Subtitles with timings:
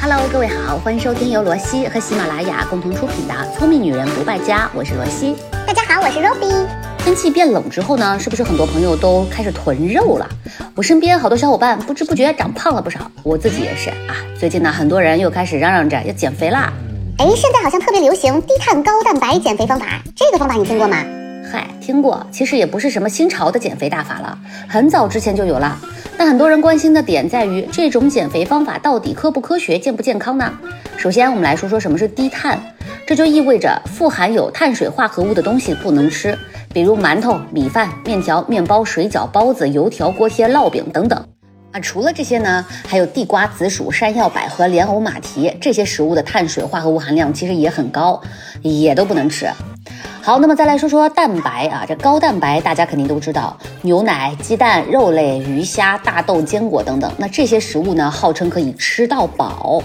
[0.00, 5.34] Hello，各位好，欢迎收听由罗西和喜马拉雅共同出品的《聪明女人不败家》，我是罗西。
[5.66, 6.66] 大家好，我是 Robbie。
[6.98, 10.28] 天气变冷之后呢，是不是很多朋友都开始囤肉了？
[10.76, 14.14] 我身边好多小伙伴不知不觉长胖了不少，我自己也是啊。
[14.38, 16.72] 最近呢，很多人又开始嚷嚷着要减肥啦。
[17.18, 21.04] 哎，现在好像特别流行低碳高蛋白减肥方法，这个方法你听过吗？
[21.88, 24.38] 嗨，听过，其实也不是什么新潮的减肥大法了，
[24.68, 25.80] 很早之前就有了。
[26.18, 30.52] 但很多人关心的点在于，这种减肥方法到底科不科学、健不健康呢？
[30.98, 32.60] 首先，我们来说说什么是低碳，
[33.06, 36.38] 这就意味着富含有碳水化合物的东西不能吃，
[36.74, 41.18] 比如馒头、米饭、面条、面包、水饺、包子、油条、锅贴、烙饼等等。
[41.72, 48.20] 啊，除了这些呢，还有地瓜、紫薯、山药、百合、莲藕、马蹄这些食物的碳水化合物含量其实也很高，
[48.60, 49.46] 也都不能吃。
[50.28, 57.10] 好，那么再来说说蛋白啊，这高蛋白大家肯定都知道，牛奶、鸡蛋、肉类、鱼虾、大豆、坚果等等。
[57.16, 59.82] 那这些食物呢，号称可以吃到饱。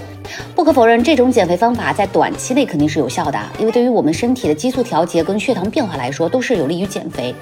[0.54, 7.34] 不可否认，这种减肥方法在短期内肯定是有效的，因为对于我们身体的激素调节跟血糖变化来说，都是有利于减肥。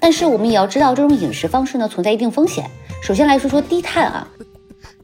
[0.00, 2.68] 但是我们也要知道，这种饮食方式呢，存在一定风险。
[3.00, 4.26] 首先来说说低碳啊。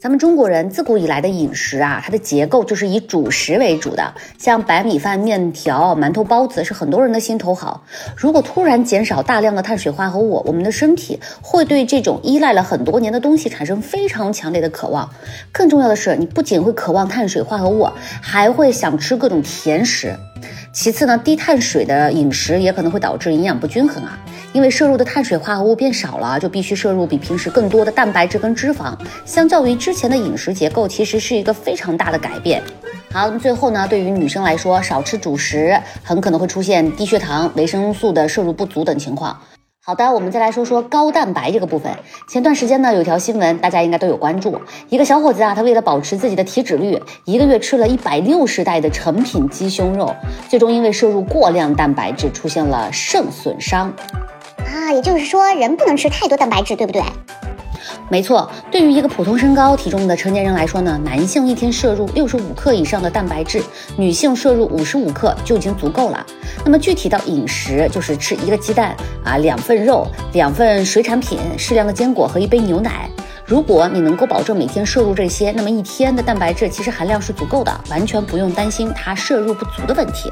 [0.04, 7.82] 咱们中国人自古以来的饮食啊，它的结构就是以主食为主的，像白米饭、面条、馒头、包子是很多人的心头好。
[8.14, 15.08] 如果突然减少大量的碳水化合物，我们的身体会对这种依赖了很多年的东西产生非常强烈的渴望。
[15.50, 17.88] 更重要的是，你不仅会渴望碳水化合物，
[18.20, 20.14] 还会想吃各种甜食。
[20.70, 24.18] 其次呢，低碳水的饮食也可能会导致营养不均衡啊。
[24.54, 28.96] 因为摄入的碳水化合物变少了，就必须摄入比平时更多的蛋白质跟脂肪。
[29.24, 32.62] 相较于之前的饮食结构，其实是一个非常大的改变。
[33.12, 39.36] 好，那么最后呢，对于女生来说，少吃主食很可能会出现低血糖、维生素的摄入不足等情况。
[39.84, 41.92] 好的，我们再来说说高蛋白这个部分。
[42.28, 44.58] 前段时间呢，有条新闻，大家应该都有关注。
[44.88, 50.14] 一个小伙子啊，他为了保持自己的体脂率，一个月吃了一百六十袋的成品鸡胸肉，
[50.48, 53.92] 最终因为摄入过量蛋白质，出现了肾损伤。
[54.74, 57.00] 啊，也就是说，人不能吃太多蛋白质，对不对？
[58.08, 63.62] 没错，对于一个普通身高体重的成年人来说呢，男性一天摄入六十五克以上的蛋白质，
[63.96, 66.26] 女性摄入五十五克就已经足够了。
[66.64, 73.08] 那么具体到饮食，就是吃一个鸡蛋啊，两份肉，两份水产品，适量的坚果和一杯牛奶。
[73.46, 80.28] 如果你能够保证每天摄入这些，那么一天的蛋白质其实含量是足够的，完全不用担心它摄入不足的问题。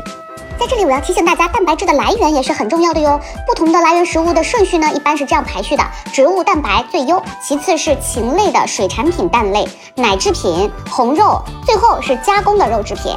[0.62, 3.20] 在这里，我要提醒大家，蛋白质的来源也是很重要的哟。
[3.48, 13.12] 不同的来源食物的顺序呢，一般是这样排序的：植物蛋白最优，其次是禽类的水产品蛋类、奶制品、红肉，最后是加工的肉制品。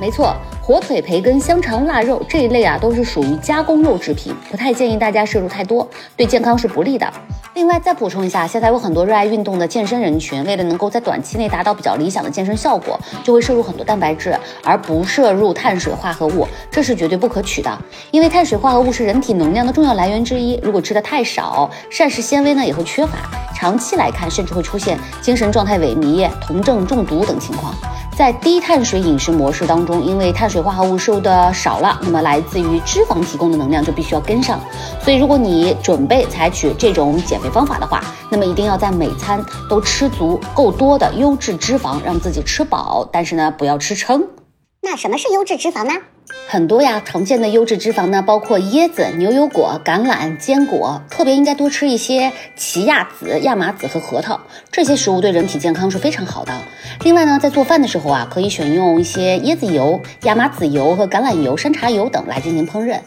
[0.00, 0.34] 没错。
[0.68, 7.10] 火腿、培根、香肠、腊肉这一类啊，都是属于加工肉制品，不太建议大家摄入太多，对健康是不利的。
[7.54, 17.78] 另外再补充一下，现在有很多热爱运动的健身人群，为了能够在短期内达到比较理想的健身效果，就会摄入很多蛋白质，而不摄入碳水化合物，这是绝对不可取的。
[18.10, 23.16] 因为碳水化合物是人体能量的重要来源之一，如果吃的太少，膳食纤维呢也会缺乏，
[23.56, 27.74] 长期来看甚至会出现精神状态萎靡、酮症中毒等情况。
[28.16, 34.58] 在低碳水饮食模式当中，因为碳水水化合物摄入的少了，那么来自于脂肪提供的能量就必须要跟上。
[35.00, 44.26] 所以，如果你准备采取这种减肥方法的话，那么一定要在每餐都吃足够多的优质脂肪，让自己吃饱，但是呢，不要吃撑。
[44.82, 45.92] 那什么是优质脂肪呢？
[46.46, 54.40] 很多呀，常见的优质脂肪呢，包括椰子、牛油果、橄榄、坚果，特别应该多吃一些奇亚籽、亚麻籽和核桃，
[54.70, 56.52] 这些食物对人体健康是非常好的。
[57.02, 62.98] 另外呢，在做饭的时候啊，可以选用一些椰子油、亚麻籽油和橄榄油、山茶油等来进行烹饪。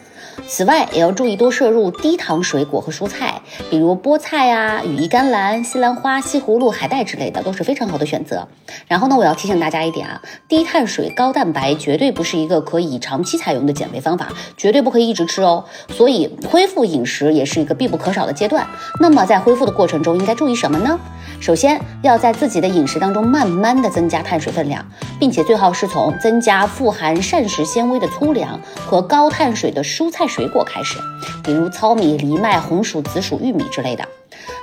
[0.46, 8.48] 此外，也要注意多摄入低糖水果和蔬菜，比如菠菜啊、羽衣甘蓝、西兰花、西葫芦、海带之类的，都是非常好的选择。
[8.88, 15.62] 然后呢，我要提醒大家一点啊，低碳水高蛋白绝对不是一个可以长期采用的减肥方法，绝对不可以一直吃哦。
[15.90, 18.66] 所以，恢复饮食也是一个必不可少的阶段。
[18.98, 20.98] 那么，在恢复的过程中，应该注意什么呢？
[21.38, 24.82] 首先，要在自己的饮食当中慢慢的增加碳水分量，
[25.20, 30.96] 并且最好是从增加富含膳食纤维的粗粮和高碳水的蔬菜水果开始，
[31.44, 34.02] 比如糙米、藜麦、红薯、紫薯、玉米之类的。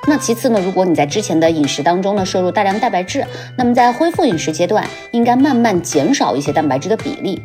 [0.07, 3.23] 那其次呢，如果你在之前的饮食当中呢摄入大量蛋白质，
[3.55, 7.39] 那么在恢复饮食阶段，应该慢慢减少一些蛋白质的比例。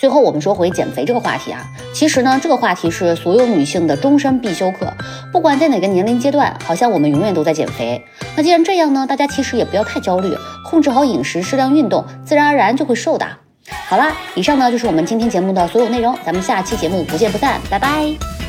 [0.00, 1.62] 最后，我们说回减肥这个话题啊，
[1.92, 4.90] 其实呢，这个话题是所有女性的终身必修课，
[5.30, 8.02] 不管在哪个年龄阶段，好像我们永远都在减肥。
[8.34, 13.26] 那既然这样呢，大家其实也不要太焦虑，控制好饮食，适量运动，自然而然就会瘦的。
[13.88, 18.39] 好啦，以上呢就是我们今天节目的所有内容，咱们下期节目不见不散，拜拜。